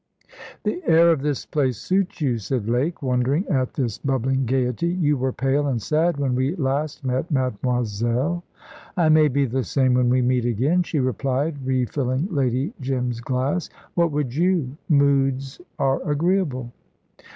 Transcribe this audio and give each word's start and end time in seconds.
"The 0.63 0.81
air 0.87 1.11
of 1.11 1.21
this 1.21 1.45
place 1.45 1.77
suits 1.77 2.21
you," 2.21 2.39
said 2.39 2.67
Lake, 2.67 3.03
wondering 3.03 3.47
at 3.49 3.75
this 3.75 3.99
bubbling 3.99 4.47
gaiety; 4.47 4.87
"you 4.87 5.15
were 5.15 5.31
pale 5.31 5.67
and 5.67 5.79
sad 5.79 6.17
when 6.17 6.33
we 6.33 6.55
last 6.55 7.05
met, 7.05 7.29
Mademoiselle." 7.29 8.43
"I 8.97 9.09
may 9.09 9.27
be 9.27 9.45
the 9.45 9.63
same 9.63 9.93
when 9.93 10.09
we 10.09 10.23
meet 10.23 10.45
again," 10.45 10.81
she 10.81 10.99
replied, 10.99 11.63
refilling 11.63 12.29
Lady 12.31 12.73
Jim's 12.81 13.21
glass. 13.21 13.69
"What 13.93 14.11
would 14.11 14.33
you? 14.35 14.75
Moods 14.89 15.61
are 15.77 16.01
agreeable." 16.09 16.71